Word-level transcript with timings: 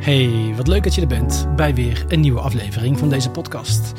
Hey, 0.00 0.54
wat 0.56 0.66
leuk 0.66 0.82
dat 0.82 0.94
je 0.94 1.00
er 1.00 1.06
bent 1.06 1.46
bij 1.56 1.74
weer 1.74 2.04
een 2.08 2.20
nieuwe 2.20 2.40
aflevering 2.40 2.98
van 2.98 3.08
deze 3.08 3.30
podcast. 3.30 3.92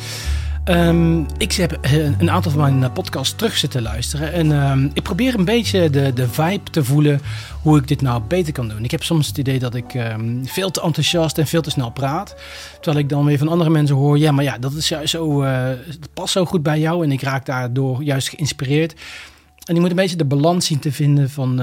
Ehm, 0.63 1.19
ik 1.37 1.53
heb 1.53 1.71
eh, 1.71 1.93
een 1.93 2.31
aantal 2.31 2.51
van 2.51 2.79
mijn 2.79 2.91
podcasts 2.91 3.35
terug 3.35 3.57
zitten 3.57 3.81
luisteren. 3.81 4.33
En 4.33 4.51
um, 4.51 4.91
ik 4.93 5.03
probeer 5.03 5.35
een 5.35 5.45
beetje 5.45 5.89
de, 5.89 6.13
de 6.13 6.27
vibe 6.27 6.71
te 6.71 6.83
voelen 6.83 7.21
hoe 7.61 7.77
ik 7.77 7.87
dit 7.87 8.01
nou 8.01 8.21
beter 8.27 8.53
kan 8.53 8.67
doen. 8.67 8.83
Ik 8.83 8.91
heb 8.91 9.03
soms 9.03 9.27
het 9.27 9.37
idee 9.37 9.59
dat 9.59 9.75
ik 9.75 9.93
um, 9.93 10.47
veel 10.47 10.71
te 10.71 10.81
enthousiast 10.81 11.37
en 11.37 11.47
veel 11.47 11.61
te 11.61 11.69
snel 11.69 11.89
praat. 11.89 12.35
Terwijl 12.81 13.03
ik 13.03 13.09
dan 13.09 13.25
weer 13.25 13.37
van 13.37 13.47
andere 13.47 13.69
mensen 13.69 13.95
hoor: 13.95 14.17
ja, 14.17 14.31
maar 14.31 14.43
ja, 14.43 14.57
dat, 14.57 14.73
is 14.73 14.87
zo, 15.03 15.43
uh, 15.43 15.67
dat 15.99 16.13
past 16.13 16.31
zo 16.31 16.45
goed 16.45 16.63
bij 16.63 16.79
jou. 16.79 17.03
En 17.03 17.11
ik 17.11 17.21
raak 17.21 17.45
daardoor 17.45 18.03
juist 18.03 18.29
geïnspireerd. 18.29 18.93
En 19.65 19.75
ik 19.75 19.81
moet 19.81 19.89
een 19.89 19.95
beetje 19.95 20.15
de 20.15 20.25
balans 20.25 20.65
zien 20.65 20.79
te 20.79 20.91
vinden 20.91 21.29
van 21.29 21.59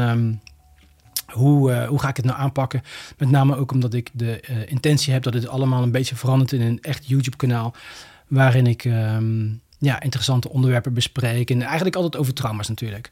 hoe, 1.33 1.71
uh, 1.71 1.89
hoe 1.89 2.01
ga 2.01 2.09
ik 2.09 2.17
het 2.17 2.25
nou 2.25 2.39
aanpakken? 2.39 2.83
Met 3.19 3.31
name 3.31 3.57
ook 3.57 3.73
omdat 3.73 3.95
ik 3.95 4.11
de 4.13 4.43
uh, 4.51 4.57
intentie 4.67 5.13
heb 5.13 5.23
dat 5.23 5.35
het 5.35 5.49
allemaal 5.49 5.83
een 5.83 5.91
beetje 5.91 6.17
verandert 6.17 6.53
in 6.53 6.61
een 6.61 6.79
echt 6.81 7.07
YouTube-kanaal. 7.07 7.75
Waarin 8.29 8.67
ik 8.67 8.85
um, 8.85 9.61
ja, 9.79 10.03
interessante 10.03 10.49
onderwerpen 10.49 10.95
bespreek. 10.95 11.51
En 11.51 11.63
eigenlijk 11.63 11.97
altijd 11.97 12.17
over 12.17 12.35
trauma's 12.35 12.69
natuurlijk. 12.69 13.11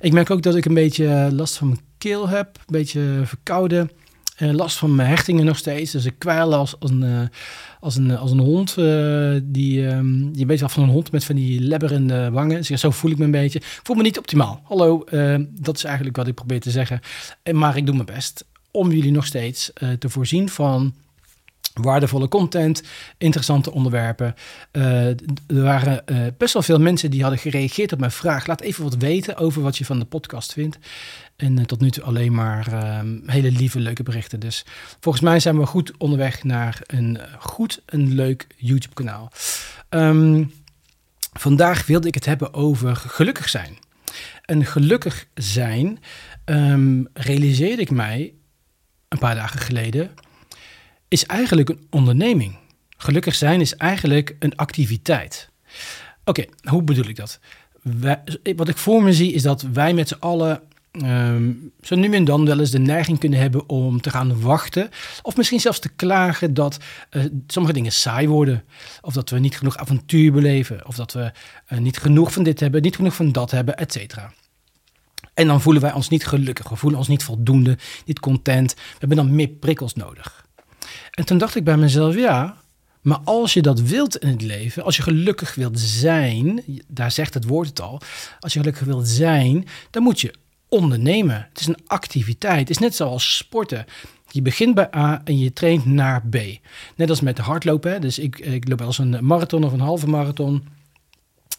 Ik 0.00 0.12
merk 0.12 0.30
ook 0.30 0.42
dat 0.42 0.56
ik 0.56 0.64
een 0.64 0.74
beetje 0.74 1.28
last 1.32 1.56
van 1.56 1.68
mijn 1.68 1.80
keel 1.98 2.28
heb. 2.28 2.56
Een 2.56 2.62
beetje 2.66 3.20
verkouden. 3.24 3.90
Uh, 4.38 4.52
last 4.52 4.76
van 4.76 4.94
mijn 4.94 5.08
hechtingen 5.08 5.44
nog 5.44 5.56
steeds. 5.56 5.92
Dus 5.92 6.04
ik 6.04 6.14
kwijl 6.18 6.54
als, 6.54 6.76
een, 6.80 7.30
als, 7.80 7.96
een, 7.96 8.16
als 8.16 8.30
een 8.30 8.38
hond. 8.38 8.74
die, 9.44 9.80
je 10.32 10.46
weet 10.46 10.60
wel 10.60 10.68
van 10.68 10.82
een 10.82 10.88
hond 10.88 11.12
met 11.12 11.24
van 11.24 11.34
die 11.34 11.60
lebberende 11.60 12.30
wangen. 12.30 12.56
Dus 12.56 12.80
zo 12.80 12.90
voel 12.90 13.10
ik 13.10 13.18
me 13.18 13.24
een 13.24 13.30
beetje. 13.30 13.60
Voel 13.62 13.96
me 13.96 14.02
niet 14.02 14.18
optimaal. 14.18 14.60
Hallo, 14.64 15.04
dat 15.50 15.76
is 15.76 15.84
eigenlijk 15.84 16.16
wat 16.16 16.26
ik 16.26 16.34
probeer 16.34 16.60
te 16.60 16.70
zeggen. 16.70 17.00
Maar 17.52 17.76
ik 17.76 17.86
doe 17.86 17.94
mijn 17.94 18.06
best 18.06 18.44
om 18.70 18.90
jullie 18.90 19.12
nog 19.12 19.26
steeds 19.26 19.72
te 19.98 20.08
voorzien 20.08 20.48
van 20.48 20.94
waardevolle 21.74 22.28
content, 22.28 22.82
interessante 23.18 23.72
onderwerpen. 23.72 24.34
Uh, 24.72 25.06
er 25.06 25.16
waren 25.46 26.02
uh, 26.06 26.26
best 26.38 26.52
wel 26.52 26.62
veel 26.62 26.80
mensen 26.80 27.10
die 27.10 27.22
hadden 27.22 27.38
gereageerd 27.38 27.92
op 27.92 27.98
mijn 27.98 28.10
vraag. 28.10 28.46
Laat 28.46 28.60
even 28.60 28.84
wat 28.84 28.96
weten 28.96 29.36
over 29.36 29.62
wat 29.62 29.78
je 29.78 29.84
van 29.84 29.98
de 29.98 30.04
podcast 30.04 30.52
vindt. 30.52 30.78
En 31.36 31.58
uh, 31.58 31.64
tot 31.64 31.80
nu 31.80 31.90
toe 31.90 32.04
alleen 32.04 32.32
maar 32.32 32.72
ehm, 32.72 33.18
hele 33.26 33.50
lieve, 33.50 33.80
leuke 33.80 34.02
berichten. 34.02 34.40
Dus 34.40 34.64
volgens 35.00 35.24
mij 35.24 35.40
zijn 35.40 35.58
we 35.58 35.66
goed 35.66 35.92
onderweg 35.98 36.44
naar 36.44 36.80
een 36.86 37.18
goed, 37.38 37.82
een 37.86 38.14
leuk 38.14 38.46
YouTube-kanaal. 38.56 39.32
Um, 39.90 40.52
vandaag 41.32 41.86
wilde 41.86 42.08
ik 42.08 42.14
het 42.14 42.24
hebben 42.24 42.54
over 42.54 42.96
gelukkig 42.96 43.48
zijn. 43.48 43.78
En 44.44 44.64
gelukkig 44.64 45.26
zijn 45.34 45.98
um, 46.44 47.08
realiseerde 47.12 47.82
ik 47.82 47.90
mij 47.90 48.32
een 49.08 49.18
paar 49.18 49.34
dagen 49.34 49.60
geleden 49.60 50.10
is 51.08 51.24
eigenlijk 51.26 51.68
een 51.68 51.86
onderneming. 51.90 52.56
Gelukkig 52.96 53.34
zijn 53.34 53.60
is 53.60 53.76
eigenlijk 53.76 54.36
een 54.38 54.56
activiteit. 54.56 55.50
Oké, 56.24 56.44
hoe 56.62 56.82
bedoel 56.82 57.08
ik 57.08 57.16
dat? 57.16 57.40
Wat 58.56 58.68
ik 58.68 58.76
voor 58.76 59.02
me 59.02 59.12
zie 59.12 59.32
is 59.32 59.42
dat 59.42 59.62
wij 59.62 59.94
met 59.94 60.08
z'n 60.08 60.16
allen 60.18 60.60
um, 61.04 61.72
zo 61.80 61.96
nu 61.96 62.12
en 62.12 62.24
dan 62.24 62.44
wel 62.44 62.60
eens 62.60 62.70
de 62.70 62.78
neiging 62.78 63.18
kunnen 63.18 63.38
hebben 63.38 63.68
om 63.68 64.00
te 64.00 64.10
gaan 64.10 64.40
wachten. 64.40 64.90
Of 65.22 65.36
misschien 65.36 65.60
zelfs 65.60 65.78
te 65.78 65.88
klagen 65.88 66.54
dat 66.54 66.78
uh, 67.10 67.24
sommige 67.46 67.74
dingen 67.74 67.92
saai 67.92 68.28
worden. 68.28 68.64
Of 69.00 69.12
dat 69.12 69.30
we 69.30 69.38
niet 69.38 69.56
genoeg 69.58 69.76
avontuur 69.76 70.32
beleven. 70.32 70.86
Of 70.86 70.96
dat 70.96 71.12
we 71.12 71.32
uh, 71.68 71.78
niet 71.78 71.98
genoeg 71.98 72.32
van 72.32 72.42
dit 72.42 72.60
hebben, 72.60 72.82
niet 72.82 72.96
genoeg 72.96 73.14
van 73.14 73.32
dat 73.32 73.50
hebben, 73.50 73.76
et 73.76 73.92
cetera. 73.92 74.32
En 75.34 75.46
dan 75.46 75.60
voelen 75.60 75.82
wij 75.82 75.92
ons 75.92 76.08
niet 76.08 76.26
gelukkig. 76.26 76.68
We 76.68 76.76
voelen 76.76 76.98
ons 76.98 77.08
niet 77.08 77.24
voldoende, 77.24 77.78
niet 78.04 78.20
content. 78.20 78.74
We 78.74 78.80
hebben 78.98 79.16
dan 79.16 79.34
meer 79.34 79.48
prikkels 79.48 79.94
nodig. 79.94 80.46
En 81.18 81.24
toen 81.24 81.38
dacht 81.38 81.54
ik 81.56 81.64
bij 81.64 81.76
mezelf, 81.76 82.14
ja, 82.14 82.56
maar 83.00 83.18
als 83.24 83.54
je 83.54 83.62
dat 83.62 83.80
wilt 83.80 84.16
in 84.16 84.28
het 84.28 84.42
leven, 84.42 84.84
als 84.84 84.96
je 84.96 85.02
gelukkig 85.02 85.54
wilt 85.54 85.78
zijn, 85.80 86.62
daar 86.86 87.10
zegt 87.10 87.34
het 87.34 87.44
woord 87.44 87.68
het 87.68 87.80
al, 87.80 88.00
als 88.40 88.52
je 88.52 88.58
gelukkig 88.58 88.86
wilt 88.86 89.08
zijn, 89.08 89.66
dan 89.90 90.02
moet 90.02 90.20
je 90.20 90.34
ondernemen. 90.68 91.46
Het 91.48 91.60
is 91.60 91.66
een 91.66 91.78
activiteit. 91.86 92.58
Het 92.58 92.70
is 92.70 92.78
net 92.78 92.94
zoals 92.94 93.36
sporten. 93.36 93.84
Je 94.30 94.42
begint 94.42 94.74
bij 94.74 94.94
A 94.94 95.20
en 95.24 95.38
je 95.38 95.52
traint 95.52 95.84
naar 95.84 96.22
B. 96.26 96.36
Net 96.96 97.10
als 97.10 97.20
met 97.20 97.38
hardlopen. 97.38 98.00
Dus 98.00 98.18
ik, 98.18 98.38
ik 98.38 98.68
loop 98.68 98.80
als 98.80 98.98
een 98.98 99.26
marathon 99.26 99.64
of 99.64 99.72
een 99.72 99.80
halve 99.80 100.08
marathon. 100.08 100.68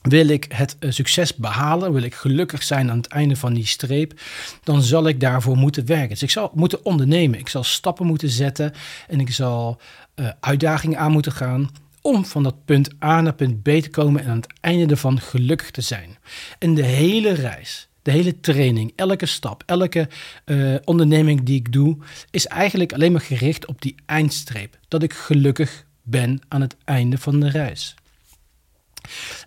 Wil 0.02 0.28
ik 0.28 0.46
het 0.54 0.76
succes 0.80 1.36
behalen, 1.36 1.94
wil 1.94 2.04
ik 2.04 2.16
gelukkig 2.16 2.64
zijn 2.64 2.92
aan 2.92 2.98
het 2.98 3.08
einde 3.08 3.36
van 3.36 3.54
die 3.54 3.66
streep, 3.66 4.22
dan 4.64 4.82
zal 4.82 5.08
ik 5.08 5.20
daarvoor 5.20 5.58
moeten 5.58 5.86
werken. 5.86 6.10
Dus 6.10 6.24
ik 6.24 6.30
zal 6.30 6.52
moeten 6.54 6.86
ondernemen, 6.86 7.40
ik 7.40 7.50
zal 7.50 7.64
stappen 7.64 8.06
moeten 8.06 8.30
zetten 8.30 8.74
en 9.08 9.20
ik 9.20 9.32
zal 9.32 9.82
uh, 10.16 10.30
uitdagingen 10.40 11.00
aan 11.00 11.12
moeten 11.12 11.32
gaan 11.32 11.70
om 12.02 12.26
van 12.26 12.44
dat 12.44 12.66
punt 12.66 13.04
A 13.04 13.22
naar 13.22 13.34
punt 13.34 13.62
B 13.62 13.70
te 13.70 13.90
komen 13.90 14.22
en 14.22 14.30
aan 14.30 14.36
het 14.36 14.54
einde 14.62 14.86
ervan 14.86 15.20
gelukkig 15.20 15.72
te 15.72 15.82
zijn. 15.82 16.18
En 16.60 16.74
de 16.74 16.84
hele 16.84 17.34
reis, 17.34 17.88
de 18.02 18.12
hele 18.12 18.40
training, 18.40 18.94
elke 18.96 19.26
stap, 19.26 19.64
elke 19.66 20.10
uh, 20.46 20.76
onderneming 20.84 21.44
die 21.44 21.56
ik 21.56 21.72
doe, 21.72 21.98
is 22.32 22.48
eigenlijk 22.48 22.94
alleen 22.94 23.12
maar 23.12 23.22
gericht 23.22 23.66
op 23.66 23.82
die 23.82 23.96
eindstreep. 24.06 24.78
Dat 24.88 25.04
ik 25.04 25.14
gelukkig 25.14 25.86
ben 26.04 26.42
aan 26.48 26.62
het 26.62 26.76
einde 26.84 27.18
van 27.18 27.40
de 27.40 27.50
reis. 27.50 27.96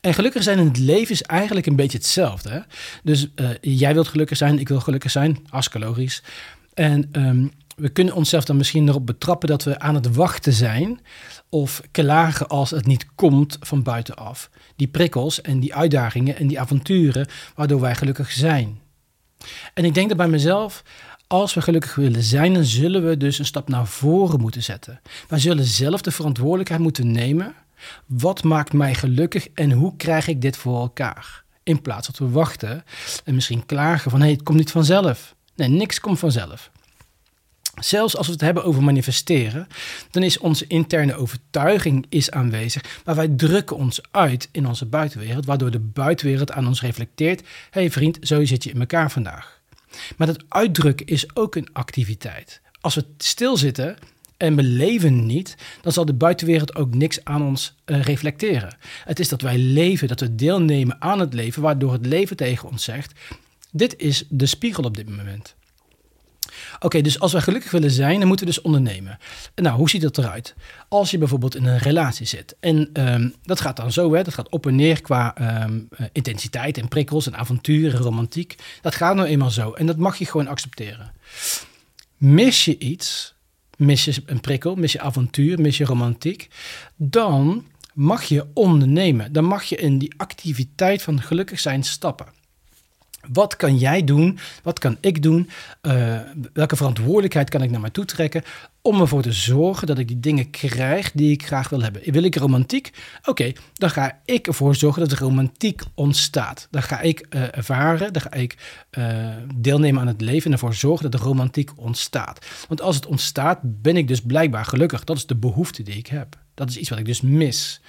En 0.00 0.14
gelukkig 0.14 0.42
zijn 0.42 0.58
in 0.58 0.66
het 0.66 0.78
leven 0.78 1.12
is 1.12 1.22
eigenlijk 1.22 1.66
een 1.66 1.76
beetje 1.76 1.98
hetzelfde. 1.98 2.50
Hè? 2.50 2.58
Dus 3.02 3.28
uh, 3.36 3.48
jij 3.60 3.94
wilt 3.94 4.08
gelukkig 4.08 4.36
zijn, 4.36 4.58
ik 4.58 4.68
wil 4.68 4.80
gelukkig 4.80 5.10
zijn, 5.10 5.38
hartstikke 5.48 5.86
logisch. 5.86 6.22
En 6.74 7.08
um, 7.12 7.52
we 7.76 7.88
kunnen 7.88 8.14
onszelf 8.14 8.44
dan 8.44 8.56
misschien 8.56 8.88
erop 8.88 9.06
betrappen 9.06 9.48
dat 9.48 9.64
we 9.64 9.78
aan 9.78 9.94
het 9.94 10.14
wachten 10.14 10.52
zijn 10.52 11.00
of 11.48 11.80
klagen 11.90 12.48
als 12.48 12.70
het 12.70 12.86
niet 12.86 13.06
komt 13.14 13.56
van 13.60 13.82
buitenaf. 13.82 14.50
Die 14.76 14.88
prikkels 14.88 15.40
en 15.40 15.60
die 15.60 15.74
uitdagingen 15.74 16.36
en 16.36 16.46
die 16.46 16.60
avonturen 16.60 17.28
waardoor 17.54 17.80
wij 17.80 17.94
gelukkig 17.94 18.32
zijn. 18.32 18.80
En 19.74 19.84
ik 19.84 19.94
denk 19.94 20.08
dat 20.08 20.16
bij 20.16 20.28
mezelf, 20.28 20.82
als 21.26 21.54
we 21.54 21.62
gelukkig 21.62 21.94
willen 21.94 22.22
zijn, 22.22 22.54
dan 22.54 22.64
zullen 22.64 23.08
we 23.08 23.16
dus 23.16 23.38
een 23.38 23.44
stap 23.44 23.69
naar 23.69 23.86
voren 23.86 24.40
moeten 24.40 24.62
zetten. 24.62 25.00
Wij 25.28 25.38
zullen 25.38 25.64
zelf 25.64 26.00
de 26.00 26.10
verantwoordelijkheid 26.10 26.80
moeten 26.80 27.10
nemen 27.10 27.54
wat 28.06 28.43
maakt 28.43 28.72
mij 28.72 28.94
gelukkig 28.94 29.48
en 29.48 29.72
hoe 29.72 29.97
krijg 29.97 30.28
ik 30.28 30.41
dit 30.41 30.56
voor 30.56 30.81
elkaar? 30.81 31.44
In 31.62 31.82
plaats 31.82 32.06
dat 32.06 32.19
we 32.19 32.28
wachten 32.28 32.84
en 33.25 33.34
misschien 33.34 33.66
klagen 33.66 34.10
van 34.10 34.20
hé, 34.20 34.26
hey, 34.26 34.34
het 34.34 34.43
komt 34.43 34.59
niet 34.59 34.70
vanzelf. 34.70 35.34
Nee, 35.54 35.69
niks 35.69 36.00
komt 36.00 36.19
vanzelf. 36.19 36.70
Zelfs 37.81 38.16
als 38.16 38.26
we 38.26 38.32
het 38.32 38.41
hebben 38.41 38.65
over 38.65 38.82
manifesteren, 38.82 39.69
dan 40.10 40.22
is 40.22 40.38
onze 40.38 40.66
interne 40.66 41.15
overtuiging 41.15 42.06
is 42.09 42.31
aanwezig, 42.31 43.00
maar 43.04 43.15
wij 43.15 43.28
drukken 43.28 43.76
ons 43.76 44.00
uit 44.10 44.49
in 44.53 44.66
onze 44.66 44.87
buitenwereld, 44.87 45.47
waardoor 45.47 45.70
de 45.70 45.78
buitenwereld 45.78 46.53
aan 46.53 46.66
ons 46.66 46.81
reflecteert: 46.81 47.41
hé 47.41 47.47
hey 47.81 47.91
vriend, 47.91 48.19
zo 48.20 48.44
zit 48.44 48.64
je 48.64 48.70
in 48.70 48.81
elkaar 48.81 49.10
vandaag. 49.10 49.60
Maar 50.16 50.26
dat 50.26 50.44
uitdrukken 50.49 51.06
is 51.06 51.37
ook 51.37 51.54
een 51.54 51.69
activiteit. 51.72 52.60
Als 52.81 52.94
we 52.94 53.04
stilzitten, 53.19 53.97
en 54.42 54.56
we 54.56 54.62
leven 54.62 55.26
niet, 55.26 55.56
dan 55.80 55.92
zal 55.92 56.04
de 56.04 56.14
buitenwereld 56.14 56.75
ook 56.75 56.94
niks 56.94 57.25
aan 57.25 57.42
ons 57.42 57.75
uh, 57.86 58.03
reflecteren. 58.03 58.76
Het 59.04 59.20
is 59.20 59.28
dat 59.28 59.41
wij 59.41 59.58
leven, 59.58 60.08
dat 60.08 60.20
we 60.20 60.34
deelnemen 60.34 61.00
aan 61.00 61.19
het 61.19 61.34
leven, 61.34 61.62
waardoor 61.62 61.92
het 61.92 62.06
leven 62.06 62.36
tegen 62.36 62.69
ons 62.69 62.84
zegt: 62.84 63.20
dit 63.70 63.94
is 63.97 64.25
de 64.28 64.47
spiegel 64.47 64.84
op 64.84 64.97
dit 64.97 65.08
moment. 65.08 65.54
Oké, 66.81 67.00
dus 67.00 67.20
als 67.20 67.32
wij 67.32 67.41
gelukkig 67.41 67.70
willen 67.70 67.91
zijn, 67.91 68.19
dan 68.19 68.28
moeten 68.28 68.47
we 68.47 68.52
dus 68.52 68.62
ondernemen. 68.62 69.19
Nou, 69.54 69.76
hoe 69.76 69.91
ziet 69.91 70.02
dat 70.02 70.19
eruit? 70.19 70.54
Als 70.88 71.10
je 71.10 71.19
bijvoorbeeld 71.19 71.54
in 71.54 71.64
een 71.64 71.78
relatie 71.78 72.26
zit. 72.26 72.56
En 72.60 72.91
um, 73.12 73.34
dat 73.42 73.60
gaat 73.60 73.76
dan 73.76 73.92
zo, 73.92 74.14
hè, 74.14 74.22
dat 74.22 74.34
gaat 74.34 74.48
op 74.48 74.66
en 74.66 74.75
neer 74.75 75.00
qua 75.00 75.34
um, 75.64 75.88
intensiteit 76.12 76.78
en 76.78 76.88
prikkels 76.88 77.26
en 77.26 77.36
avonturen, 77.36 78.00
romantiek. 78.00 78.56
Dat 78.81 78.94
gaat 78.94 79.14
nou 79.14 79.28
eenmaal 79.28 79.50
zo. 79.50 79.72
En 79.72 79.86
dat 79.86 79.97
mag 79.97 80.16
je 80.16 80.26
gewoon 80.26 80.47
accepteren. 80.47 81.12
Mis 82.16 82.64
je 82.64 82.78
iets, 82.78 83.31
mis 83.84 84.04
je 84.04 84.22
een 84.26 84.41
prikkel, 84.41 84.75
mis 84.75 84.93
je 84.93 85.00
avontuur, 85.00 85.61
mis 85.61 85.76
je 85.76 85.84
romantiek, 85.84 86.49
dan 86.96 87.64
mag 87.94 88.25
je 88.25 88.46
ondernemen. 88.55 89.32
Dan 89.32 89.44
mag 89.44 89.64
je 89.64 89.76
in 89.76 89.99
die 89.99 90.14
activiteit 90.17 91.02
van 91.02 91.20
gelukkig 91.20 91.61
zijn 91.61 91.82
stappen. 91.82 92.26
Wat 93.32 93.56
kan 93.56 93.76
jij 93.76 94.04
doen? 94.04 94.38
Wat 94.62 94.78
kan 94.78 94.96
ik 95.00 95.22
doen? 95.22 95.50
Uh, 95.82 96.20
welke 96.52 96.76
verantwoordelijkheid 96.76 97.50
kan 97.50 97.62
ik 97.62 97.70
naar 97.70 97.80
mij 97.80 97.90
toe 97.90 98.04
trekken 98.04 98.42
om 98.82 99.00
ervoor 99.00 99.22
te 99.22 99.32
zorgen 99.32 99.86
dat 99.86 99.98
ik 99.98 100.08
die 100.08 100.20
dingen 100.20 100.50
krijg 100.50 101.12
die 101.12 101.30
ik 101.30 101.46
graag 101.46 101.69
wil 101.69 101.82
hebben? 101.82 102.12
Wil 102.12 102.22
ik 102.22 102.36
romantiek? 102.36 102.92
Oké, 103.24 103.52
dan 103.74 103.90
ga 103.90 104.20
ik 104.24 104.46
ervoor 104.46 104.74
zorgen 104.74 105.02
dat 105.02 105.12
er 105.12 105.19
romantiek 105.19 105.82
ontstaat. 105.94 106.69
Dan 106.70 106.82
ga 106.82 107.00
ik 107.00 107.26
uh, 107.30 107.56
ervaren, 107.56 108.12
dan 108.12 108.22
ga 108.22 108.32
ik 108.32 108.56
uh, 108.98 109.28
deelnemen 109.54 110.00
aan 110.00 110.06
het 110.06 110.20
leven 110.20 110.46
en 110.46 110.52
ervoor 110.52 110.75
zorgen 110.75 111.10
dat 111.10 111.20
er 111.20 111.26
romantiek 111.26 111.70
ontstaat. 111.76 112.46
Want 112.68 112.80
als 112.80 112.96
het 112.96 113.06
ontstaat, 113.06 113.58
ben 113.62 113.96
ik 113.96 114.08
dus 114.08 114.20
blijkbaar 114.20 114.64
gelukkig. 114.64 115.04
Dat 115.04 115.16
is 115.16 115.26
de 115.26 115.36
behoefte 115.36 115.82
die 115.82 115.96
ik 115.96 116.06
heb. 116.06 116.38
Dat 116.54 116.70
is 116.70 116.76
iets 116.76 116.88
wat 116.88 116.98
ik 116.98 117.04
dus 117.04 117.20
mis. 117.20 117.80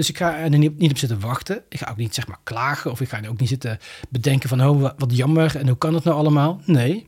Dus 0.00 0.08
ik 0.08 0.16
ga 0.16 0.38
er 0.38 0.58
niet, 0.58 0.90
op 0.90 0.98
zitten 0.98 1.20
wachten. 1.20 1.62
Ik 1.68 1.78
ga 1.78 1.90
ook 1.90 1.96
niet 1.96 2.14
zeg 2.14 2.26
maar 2.26 2.38
klagen 2.42 2.90
of 2.90 3.00
ik 3.00 3.08
ga 3.08 3.22
er 3.22 3.28
ook 3.28 3.40
niet 3.40 3.48
zitten 3.48 3.78
bedenken 4.08 4.48
van 4.48 4.66
oh, 4.66 4.90
wat 4.98 5.16
jammer 5.16 5.56
en 5.56 5.66
hoe 5.68 5.78
kan 5.78 5.94
het 5.94 6.04
nou 6.04 6.16
allemaal. 6.16 6.60
Nee, 6.64 7.06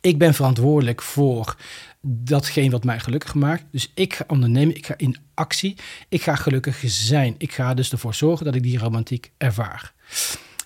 Ik 0.00 0.18
ben 0.18 0.34
verantwoordelijk 0.34 1.02
voor 1.02 1.56
datgene 2.00 2.70
wat 2.70 2.84
mij 2.84 3.00
gelukkig 3.00 3.34
maakt. 3.34 3.64
Dus 3.70 3.90
ik 3.94 4.14
ga 4.14 4.24
ondernemen, 4.26 4.76
ik 4.76 4.86
ga 4.86 4.94
in 4.96 5.16
actie, 5.34 5.76
ik 6.08 6.22
ga 6.22 6.34
gelukkig 6.34 6.82
zijn. 6.84 7.34
Ik 7.38 7.52
ga 7.52 7.74
dus 7.74 7.92
ervoor 7.92 8.14
zorgen 8.14 8.44
dat 8.44 8.54
ik 8.54 8.62
die 8.62 8.78
romantiek 8.78 9.30
ervaar. 9.36 9.92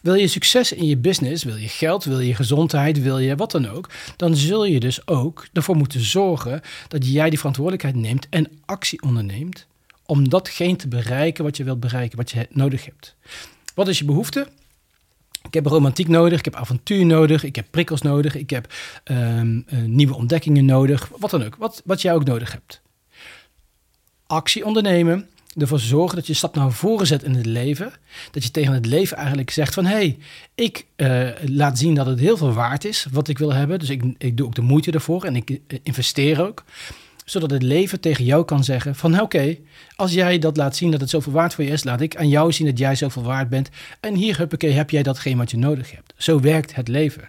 Wil 0.03 0.15
je 0.15 0.29
succes 0.29 0.73
in 0.73 0.87
je 0.87 0.97
business, 0.97 1.45
wil 1.45 1.57
je 1.57 1.69
geld, 1.69 2.05
wil 2.05 2.21
je 2.21 2.35
gezondheid, 2.35 3.03
wil 3.03 3.19
je 3.19 3.37
wat 3.37 3.51
dan 3.51 3.69
ook, 3.69 3.91
dan 4.17 4.37
zul 4.37 4.65
je 4.65 4.81
dus 4.81 5.07
ook 5.07 5.47
ervoor 5.53 5.77
moeten 5.77 6.01
zorgen 6.01 6.61
dat 6.89 7.07
jij 7.07 7.29
die 7.31 7.39
verantwoordelijkheid 7.39 7.97
neemt 7.97 8.27
en 8.31 8.49
actie 8.65 9.03
onderneemt 9.03 9.69
om 10.11 10.29
datgene 10.29 10.77
te 10.77 10.89
bereiken 10.89 11.45
wat 11.45 11.57
je 11.57 11.65
wilt 11.65 11.81
bereiken, 11.81 12.17
wat 12.17 12.31
je 12.31 12.47
nodig 12.51 12.85
hebt. 12.85 13.17
Wat 13.75 13.89
is 13.89 13.99
je 13.99 14.05
behoefte? 14.05 14.49
Ik 15.43 15.55
heb 15.55 15.67
romantiek 15.67 16.09
nodig, 16.09 16.39
ik 16.39 16.45
heb 16.45 16.55
avontuur 16.55 17.07
nodig, 17.07 17.45
ik 17.45 17.57
heb 17.57 17.67
prikkels 17.71 18.03
nodig, 18.03 18.35
ik 18.35 18.51
heb 18.51 18.73
um, 19.05 19.65
uh, 19.73 19.81
nieuwe 19.85 20.15
ontdekkingen 20.15 20.65
nodig, 20.65 21.11
wat 21.19 21.31
dan 21.31 21.45
ook, 21.45 21.57
wat, 21.57 21.83
wat 21.85 22.03
jij 22.03 22.15
ook 22.15 22.25
nodig 22.25 22.53
hebt. 22.53 22.83
Actie 24.27 24.65
ondernemen, 24.65 25.29
ervoor 25.57 25.81
zorgen 25.81 26.17
dat 26.17 26.27
je 26.27 26.35
stap 26.35 26.55
naar 26.55 26.73
voren 26.73 27.07
zet 27.07 27.23
in 27.23 27.35
het 27.35 27.47
leven. 27.47 27.93
Dat 28.31 28.45
je 28.45 28.51
tegen 28.51 28.73
het 28.73 28.87
leven 28.87 29.17
eigenlijk 29.17 29.51
zegt 29.51 29.75
van... 29.75 29.85
hé, 29.85 29.93
hey, 29.93 30.19
ik 30.55 30.87
uh, 30.97 31.29
laat 31.45 31.79
zien 31.79 31.95
dat 31.95 32.07
het 32.07 32.19
heel 32.19 32.37
veel 32.37 32.53
waard 32.53 32.85
is 32.85 33.07
wat 33.11 33.29
ik 33.29 33.39
wil 33.39 33.53
hebben. 33.53 33.79
Dus 33.79 33.91
ik, 33.91 34.03
ik 34.19 34.37
doe 34.37 34.47
ook 34.47 34.55
de 34.55 34.63
moeite 34.63 34.91
ervoor 34.91 35.25
en 35.25 35.37
ik 35.37 35.51
uh, 35.51 35.79
investeer 35.83 36.47
ook. 36.47 36.65
Zodat 37.31 37.51
het 37.51 37.63
leven 37.63 38.01
tegen 38.01 38.25
jou 38.25 38.45
kan 38.45 38.65
zeggen 38.65 38.95
van... 38.95 39.21
oké, 39.21 39.57
als 39.97 40.13
jij 40.13 40.39
dat 40.39 40.57
laat 40.57 40.77
zien 40.77 40.91
dat 40.91 41.01
het 41.01 41.11
zoveel 41.11 41.33
waard 41.33 41.55
voor 41.55 41.65
je 41.65 41.71
is... 41.71 41.85
laat 41.85 42.01
ik 42.01 42.17
aan 42.17 42.29
jou 42.29 42.53
zien 42.53 42.67
dat 42.67 42.79
jij 42.79 42.95
zoveel 42.95 43.23
waard 43.23 43.49
bent. 43.49 43.69
En 44.01 44.15
hier, 44.15 44.39
huppakee, 44.39 44.73
heb 44.73 44.91
jij 44.91 45.03
datgene 45.03 45.37
wat 45.37 45.51
je 45.51 45.57
nodig 45.57 45.91
hebt. 45.91 46.13
Zo 46.17 46.41
werkt 46.41 46.75
het 46.75 46.89
leven. 46.89 47.29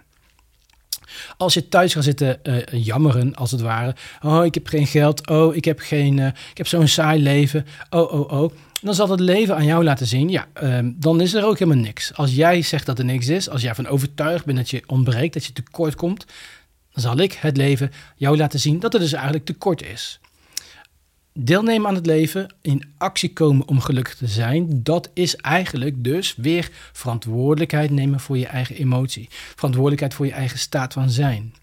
Als 1.36 1.54
je 1.54 1.68
thuis 1.68 1.92
gaat 1.92 2.04
zitten 2.04 2.38
uh, 2.42 2.56
jammeren, 2.70 3.34
als 3.34 3.50
het 3.50 3.60
ware. 3.60 3.94
Oh, 4.22 4.44
ik 4.44 4.54
heb 4.54 4.66
geen 4.66 4.86
geld. 4.86 5.28
Oh, 5.28 5.56
ik 5.56 5.64
heb, 5.64 5.78
geen, 5.78 6.18
uh, 6.18 6.26
ik 6.26 6.56
heb 6.56 6.66
zo'n 6.66 6.88
saai 6.88 7.22
leven. 7.22 7.66
Oh, 7.90 8.12
oh, 8.12 8.42
oh. 8.42 8.52
Dan 8.80 8.94
zal 8.94 9.08
het 9.08 9.20
leven 9.20 9.56
aan 9.56 9.64
jou 9.64 9.84
laten 9.84 10.06
zien. 10.06 10.28
Ja, 10.28 10.46
um, 10.62 10.96
dan 10.98 11.20
is 11.20 11.34
er 11.34 11.44
ook 11.44 11.58
helemaal 11.58 11.82
niks. 11.82 12.14
Als 12.14 12.34
jij 12.34 12.62
zegt 12.62 12.86
dat 12.86 12.98
er 12.98 13.04
niks 13.04 13.28
is, 13.28 13.48
als 13.48 13.62
jij 13.62 13.74
van 13.74 13.86
overtuigd 13.86 14.44
bent 14.44 14.58
dat 14.58 14.70
je 14.70 14.82
ontbreekt, 14.86 15.34
dat 15.34 15.44
je 15.44 15.52
tekort 15.52 15.94
komt, 15.94 16.26
dan 16.92 17.02
zal 17.02 17.18
ik 17.18 17.32
het 17.32 17.56
leven 17.56 17.90
jou 18.16 18.36
laten 18.36 18.60
zien 18.60 18.80
dat 18.80 18.94
er 18.94 19.00
dus 19.00 19.12
eigenlijk 19.12 19.44
tekort 19.44 19.82
is 19.82 20.20
deelnemen 21.34 21.88
aan 21.88 21.94
het 21.94 22.06
leven, 22.06 22.54
in 22.62 22.92
actie 22.98 23.32
komen 23.32 23.68
om 23.68 23.80
gelukkig 23.80 24.14
te 24.16 24.26
zijn, 24.26 24.82
dat 24.82 25.10
is 25.14 25.36
eigenlijk 25.36 26.04
dus 26.04 26.34
weer 26.36 26.70
verantwoordelijkheid 26.92 27.90
nemen 27.90 28.20
voor 28.20 28.38
je 28.38 28.46
eigen 28.46 28.76
emotie. 28.76 29.28
Verantwoordelijkheid 29.30 30.14
voor 30.14 30.26
je 30.26 30.32
eigen 30.32 30.58
staat 30.58 30.92
van 30.92 31.10
zijn. 31.10 31.54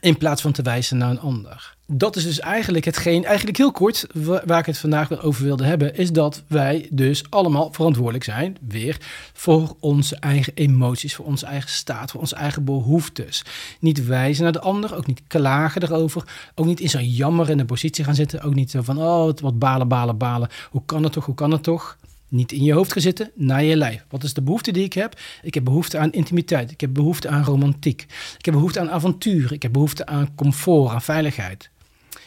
In 0.00 0.16
plaats 0.16 0.42
van 0.42 0.52
te 0.52 0.62
wijzen 0.62 0.96
naar 0.96 1.10
een 1.10 1.20
ander 1.20 1.74
dat 1.86 2.16
is 2.16 2.24
dus 2.24 2.40
eigenlijk 2.40 2.84
hetgeen, 2.84 3.24
eigenlijk 3.24 3.56
heel 3.56 3.72
kort, 3.72 4.06
waar 4.44 4.58
ik 4.58 4.66
het 4.66 4.78
vandaag 4.78 5.22
over 5.22 5.44
wilde 5.44 5.64
hebben, 5.64 5.96
is 5.96 6.12
dat 6.12 6.42
wij 6.46 6.88
dus 6.90 7.24
allemaal 7.30 7.72
verantwoordelijk 7.72 8.24
zijn, 8.24 8.56
weer, 8.68 8.96
voor 9.32 9.76
onze 9.80 10.16
eigen 10.16 10.52
emoties, 10.54 11.14
voor 11.14 11.24
onze 11.24 11.46
eigen 11.46 11.70
staat, 11.70 12.10
voor 12.10 12.20
onze 12.20 12.36
eigen 12.36 12.64
behoeftes. 12.64 13.44
Niet 13.80 14.06
wijzen 14.06 14.42
naar 14.42 14.52
de 14.52 14.60
ander, 14.60 14.96
ook 14.96 15.06
niet 15.06 15.22
klagen 15.26 15.82
erover, 15.82 16.24
ook 16.54 16.66
niet 16.66 16.80
in 16.80 16.90
zo'n 16.90 17.10
jammerende 17.10 17.64
positie 17.64 18.04
gaan 18.04 18.14
zitten, 18.14 18.42
ook 18.42 18.54
niet 18.54 18.70
zo 18.70 18.82
van, 18.82 18.98
oh, 18.98 19.32
wat 19.40 19.58
balen, 19.58 19.88
balen, 19.88 20.18
balen, 20.18 20.48
hoe 20.70 20.82
kan 20.86 21.02
het 21.02 21.12
toch, 21.12 21.24
hoe 21.24 21.34
kan 21.34 21.50
het 21.50 21.62
toch? 21.62 21.96
Niet 22.34 22.52
in 22.52 22.62
je 22.62 22.72
hoofd 22.72 22.92
gaan 22.92 23.02
zitten, 23.02 23.30
naar 23.34 23.64
je 23.64 23.76
lijf. 23.76 24.04
Wat 24.08 24.22
is 24.22 24.34
de 24.34 24.42
behoefte 24.42 24.72
die 24.72 24.84
ik 24.84 24.92
heb? 24.92 25.20
Ik 25.42 25.54
heb 25.54 25.64
behoefte 25.64 25.98
aan 25.98 26.12
intimiteit. 26.12 26.70
Ik 26.70 26.80
heb 26.80 26.94
behoefte 26.94 27.28
aan 27.28 27.44
romantiek. 27.44 28.02
Ik 28.38 28.44
heb 28.44 28.54
behoefte 28.54 28.80
aan 28.80 28.90
avontuur. 28.90 29.52
Ik 29.52 29.62
heb 29.62 29.72
behoefte 29.72 30.06
aan 30.06 30.34
comfort, 30.34 30.92
aan 30.92 31.02
veiligheid. 31.02 31.70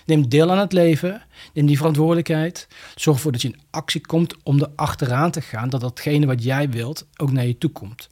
Neem 0.05 0.29
deel 0.29 0.51
aan 0.51 0.57
het 0.57 0.73
leven. 0.73 1.21
Neem 1.53 1.65
die 1.65 1.77
verantwoordelijkheid. 1.77 2.67
Zorg 2.95 3.15
ervoor 3.15 3.31
dat 3.31 3.41
je 3.41 3.47
in 3.47 3.59
actie 3.69 4.01
komt 4.01 4.35
om 4.43 4.59
er 4.59 4.69
achteraan 4.75 5.31
te 5.31 5.41
gaan 5.41 5.69
dat 5.69 5.81
datgene 5.81 6.25
wat 6.25 6.43
jij 6.43 6.69
wilt 6.69 7.07
ook 7.17 7.31
naar 7.31 7.45
je 7.45 7.57
toe 7.57 7.71
komt. 7.71 8.09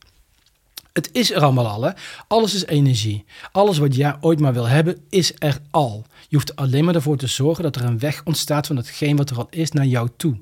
Het 0.95 1.09
is 1.11 1.31
er 1.31 1.41
allemaal 1.41 1.67
al. 1.67 1.93
Alles 2.27 2.53
is 2.53 2.65
energie. 2.65 3.25
Alles 3.51 3.77
wat 3.77 3.95
jij 3.95 4.15
ooit 4.21 4.39
maar 4.39 4.53
wil 4.53 4.67
hebben, 4.67 4.97
is 5.09 5.33
er 5.37 5.57
al. 5.71 6.05
Je 6.27 6.35
hoeft 6.35 6.55
alleen 6.55 6.85
maar 6.85 6.95
ervoor 6.95 7.17
te 7.17 7.27
zorgen 7.27 7.63
dat 7.63 7.75
er 7.75 7.83
een 7.83 7.99
weg 7.99 8.21
ontstaat 8.23 8.67
van 8.67 8.75
hetgeen 8.75 9.15
wat 9.15 9.29
er 9.29 9.37
al 9.37 9.47
is 9.49 9.71
naar 9.71 9.85
jou 9.85 10.09
toe. 10.17 10.37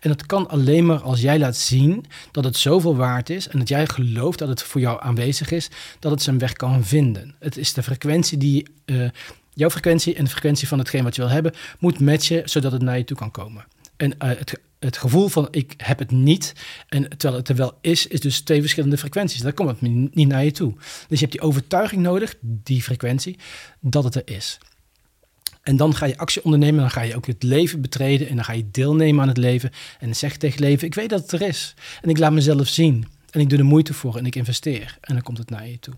En 0.00 0.08
dat 0.08 0.26
kan 0.26 0.48
alleen 0.48 0.86
maar 0.86 1.00
als 1.00 1.20
jij 1.20 1.38
laat 1.38 1.56
zien 1.56 2.04
dat 2.30 2.44
het 2.44 2.56
zoveel 2.56 2.96
waard 2.96 3.30
is 3.30 3.48
en 3.48 3.58
dat 3.58 3.68
jij 3.68 3.86
gelooft 3.86 4.38
dat 4.38 4.48
het 4.48 4.62
voor 4.62 4.80
jou 4.80 5.02
aanwezig 5.02 5.50
is, 5.50 5.68
dat 5.98 6.10
het 6.10 6.22
zijn 6.22 6.38
weg 6.38 6.52
kan 6.52 6.84
vinden. 6.84 7.34
Het 7.38 7.56
is 7.56 7.72
de 7.72 7.82
frequentie 7.82 8.38
die 8.38 8.66
uh, 8.84 9.08
jouw 9.52 9.70
frequentie 9.70 10.14
en 10.14 10.24
de 10.24 10.30
frequentie 10.30 10.68
van 10.68 10.78
hetgeen 10.78 11.04
wat 11.04 11.16
je 11.16 11.22
wil 11.22 11.30
hebben, 11.30 11.54
moet 11.78 12.00
matchen 12.00 12.48
zodat 12.48 12.72
het 12.72 12.82
naar 12.82 12.98
je 12.98 13.04
toe 13.04 13.16
kan 13.16 13.30
komen. 13.30 13.64
En 13.96 14.10
uh, 14.10 14.16
het, 14.18 14.60
het 14.78 14.96
gevoel 14.96 15.28
van 15.28 15.48
ik 15.50 15.74
heb 15.76 15.98
het 15.98 16.10
niet, 16.10 16.52
en 16.88 17.08
terwijl 17.08 17.40
het 17.40 17.48
er 17.48 17.56
wel 17.56 17.78
is, 17.80 18.06
is 18.06 18.20
dus 18.20 18.40
twee 18.40 18.60
verschillende 18.60 18.98
frequenties. 18.98 19.40
Dan 19.40 19.54
komt 19.54 19.70
het 19.70 19.80
niet 20.14 20.28
naar 20.28 20.44
je 20.44 20.52
toe. 20.52 20.74
Dus 21.08 21.18
je 21.18 21.26
hebt 21.26 21.32
die 21.32 21.40
overtuiging 21.40 22.02
nodig, 22.02 22.34
die 22.40 22.82
frequentie, 22.82 23.38
dat 23.80 24.04
het 24.04 24.14
er 24.14 24.34
is. 24.34 24.58
En 25.62 25.76
dan 25.76 25.94
ga 25.94 26.06
je 26.06 26.18
actie 26.18 26.44
ondernemen, 26.44 26.80
dan 26.80 26.90
ga 26.90 27.00
je 27.00 27.16
ook 27.16 27.26
het 27.26 27.42
leven 27.42 27.80
betreden 27.80 28.28
en 28.28 28.34
dan 28.34 28.44
ga 28.44 28.52
je 28.52 28.70
deelnemen 28.70 29.22
aan 29.22 29.28
het 29.28 29.36
leven. 29.36 29.70
En 29.98 30.16
zeg 30.16 30.36
tegen 30.36 30.56
het 30.56 30.64
leven, 30.64 30.86
ik 30.86 30.94
weet 30.94 31.10
dat 31.10 31.22
het 31.22 31.32
er 31.32 31.48
is. 31.48 31.74
En 32.00 32.10
ik 32.10 32.18
laat 32.18 32.32
mezelf 32.32 32.68
zien. 32.68 33.06
En 33.30 33.40
ik 33.40 33.48
doe 33.48 33.58
de 33.58 33.64
moeite 33.64 33.94
voor 33.94 34.16
en 34.16 34.26
ik 34.26 34.36
investeer. 34.36 34.98
En 35.00 35.14
dan 35.14 35.22
komt 35.22 35.38
het 35.38 35.50
naar 35.50 35.68
je 35.68 35.78
toe. 35.78 35.94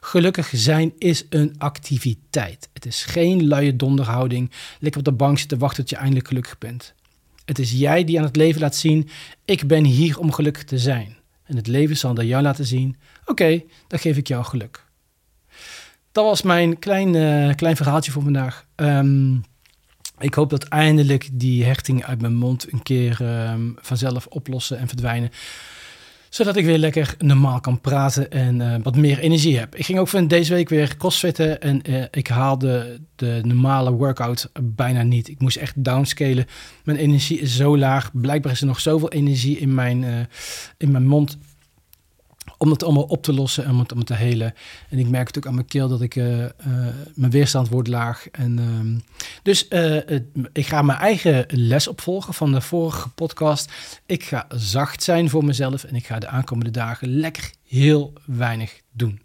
Gelukkig 0.00 0.50
zijn 0.52 0.92
is 0.98 1.24
een 1.28 1.54
activiteit. 1.58 2.68
Het 2.72 2.86
is 2.86 3.04
geen 3.04 3.46
luie 3.46 3.76
donderhouding, 3.76 4.50
lekker 4.78 5.00
op 5.00 5.06
de 5.06 5.12
bank 5.12 5.38
zitten 5.38 5.58
wachten 5.58 5.80
tot 5.80 5.90
je 5.90 5.96
eindelijk 5.96 6.28
gelukkig 6.28 6.58
bent. 6.58 6.94
Het 7.50 7.58
is 7.58 7.72
jij 7.72 8.04
die 8.04 8.18
aan 8.18 8.24
het 8.24 8.36
leven 8.36 8.60
laat 8.60 8.76
zien, 8.76 9.08
ik 9.44 9.66
ben 9.66 9.84
hier 9.84 10.18
om 10.18 10.32
gelukkig 10.32 10.64
te 10.64 10.78
zijn. 10.78 11.16
En 11.44 11.56
het 11.56 11.66
leven 11.66 11.96
zal 11.96 12.14
dat 12.14 12.26
jou 12.26 12.42
laten 12.42 12.66
zien, 12.66 12.96
oké, 13.24 13.62
dan 13.86 13.98
geef 13.98 14.16
ik 14.16 14.28
jou 14.28 14.44
geluk. 14.44 14.84
Dat 16.12 16.24
was 16.24 16.42
mijn 16.42 16.78
klein, 16.78 17.14
uh, 17.14 17.54
klein 17.54 17.76
verhaaltje 17.76 18.12
voor 18.12 18.22
vandaag. 18.22 18.66
Um, 18.76 19.44
ik 20.18 20.34
hoop 20.34 20.50
dat 20.50 20.64
eindelijk 20.64 21.28
die 21.32 21.64
hechting 21.64 22.04
uit 22.04 22.20
mijn 22.20 22.34
mond 22.34 22.72
een 22.72 22.82
keer 22.82 23.18
um, 23.50 23.76
vanzelf 23.80 24.26
oplossen 24.26 24.78
en 24.78 24.88
verdwijnen 24.88 25.30
zodat 26.30 26.56
ik 26.56 26.64
weer 26.64 26.78
lekker 26.78 27.14
normaal 27.18 27.60
kan 27.60 27.80
praten 27.80 28.30
en 28.30 28.60
uh, 28.60 28.74
wat 28.82 28.96
meer 28.96 29.18
energie 29.18 29.58
heb. 29.58 29.74
Ik 29.74 29.84
ging 29.84 29.98
ook 29.98 30.08
van 30.08 30.28
deze 30.28 30.54
week 30.54 30.68
weer 30.68 30.96
crossfitten 30.96 31.60
en 31.60 31.90
uh, 31.90 32.04
ik 32.10 32.26
haalde 32.26 33.00
de 33.16 33.40
normale 33.44 33.92
workout 33.92 34.50
bijna 34.62 35.02
niet. 35.02 35.28
Ik 35.28 35.40
moest 35.40 35.56
echt 35.56 35.84
downscalen. 35.84 36.46
Mijn 36.84 36.98
energie 36.98 37.38
is 37.38 37.56
zo 37.56 37.78
laag. 37.78 38.10
Blijkbaar 38.12 38.52
is 38.52 38.60
er 38.60 38.66
nog 38.66 38.80
zoveel 38.80 39.10
energie 39.10 39.58
in 39.58 39.74
mijn, 39.74 40.02
uh, 40.02 40.18
in 40.76 40.90
mijn 40.90 41.06
mond 41.06 41.38
om 42.60 42.70
het 42.70 42.84
allemaal 42.84 43.02
op 43.02 43.22
te 43.22 43.32
lossen 43.32 43.64
en 43.64 43.70
om 43.70 43.98
het, 43.98 44.06
te 44.06 44.14
helen. 44.14 44.54
En 44.88 44.98
ik 44.98 45.08
merk 45.08 45.26
het 45.26 45.36
ook 45.36 45.46
aan 45.46 45.54
mijn 45.54 45.66
keel 45.66 45.88
dat 45.88 46.00
ik 46.00 46.14
uh, 46.14 46.38
uh, 46.38 46.48
mijn 47.14 47.30
weerstand 47.30 47.68
wordt 47.68 47.88
laag. 47.88 48.28
En, 48.32 48.58
uh, 48.58 49.00
dus 49.42 49.66
het, 49.68 50.22
ik 50.52 50.66
ga 50.66 50.82
mijn 50.82 50.98
eigen 50.98 51.44
les 51.48 51.88
opvolgen 51.88 52.34
van 52.34 52.52
de 52.52 52.60
vorige 52.60 53.08
podcast. 53.08 53.72
Ik 54.06 54.24
ga 54.24 54.46
zacht 54.48 55.02
zijn 55.02 55.30
voor 55.30 55.44
mezelf 55.44 55.84
en 55.84 55.94
ik 55.94 56.06
ga 56.06 56.18
de 56.18 56.28
aankomende 56.28 56.70
dagen 56.70 57.08
lekker 57.08 57.50
heel 57.66 58.12
weinig 58.24 58.80
doen. 58.92 59.20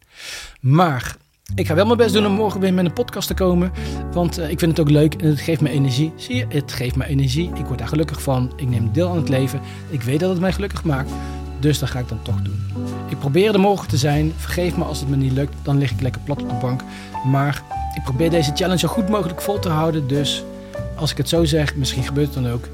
Maar 0.59 1.17
ik 1.55 1.67
ga 1.67 1.75
wel 1.75 1.85
mijn 1.85 1.97
best 1.97 2.13
doen 2.13 2.25
om 2.25 2.31
morgen 2.31 2.59
weer 2.59 2.73
met 2.73 2.85
een 2.85 2.93
podcast 2.93 3.27
te 3.27 3.33
komen. 3.33 3.71
Want 4.11 4.39
ik 4.39 4.59
vind 4.59 4.71
het 4.71 4.79
ook 4.79 4.89
leuk 4.89 5.13
en 5.13 5.27
het 5.27 5.39
geeft 5.39 5.61
me 5.61 5.69
energie. 5.69 6.13
Zie 6.15 6.35
je, 6.35 6.45
het 6.49 6.71
geeft 6.71 6.95
me 6.95 7.05
energie. 7.05 7.51
Ik 7.55 7.65
word 7.65 7.79
daar 7.79 7.87
gelukkig 7.87 8.21
van. 8.21 8.53
Ik 8.55 8.67
neem 8.67 8.93
deel 8.93 9.09
aan 9.09 9.17
het 9.17 9.29
leven. 9.29 9.61
Ik 9.89 10.01
weet 10.01 10.19
dat 10.19 10.29
het 10.29 10.39
mij 10.39 10.53
gelukkig 10.53 10.83
maakt. 10.83 11.11
Dus 11.65 11.79
dat 11.79 11.89
ga 11.89 11.99
ik 11.99 12.07
dan 12.07 12.21
toch 12.21 12.41
doen. 12.41 12.65
Ik 13.09 13.19
probeer 13.19 13.53
er 13.53 13.59
morgen 13.59 13.87
te 13.87 13.97
zijn. 13.97 14.33
Vergeef 14.37 14.77
me 14.77 14.83
als 14.83 14.99
het 14.99 15.09
me 15.09 15.15
niet 15.15 15.31
lukt. 15.31 15.55
Dan 15.63 15.77
lig 15.77 15.91
ik 15.91 16.01
lekker 16.01 16.21
plat 16.21 16.41
op 16.41 16.49
de 16.49 16.55
bank. 16.55 16.81
Maar 17.25 17.63
ik 17.95 18.03
probeer 18.03 18.29
deze 18.29 18.51
challenge 18.53 18.79
zo 18.79 18.87
goed 18.87 19.09
mogelijk 19.09 19.41
vol 19.41 19.59
te 19.59 19.69
houden. 19.69 20.07
Dus 20.07 20.43
als 20.95 21.11
ik 21.11 21.17
het 21.17 21.29
zo 21.29 21.45
zeg, 21.45 21.75
misschien 21.75 22.03
gebeurt 22.03 22.33
het 22.33 22.43
dan 22.43 22.53
ook. 22.53 22.67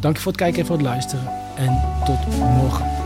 Dank 0.00 0.16
je 0.16 0.22
voor 0.22 0.32
het 0.32 0.40
kijken 0.40 0.60
en 0.60 0.66
voor 0.66 0.76
het 0.76 0.84
luisteren. 0.84 1.28
En 1.56 1.80
tot 2.04 2.38
morgen. 2.38 3.05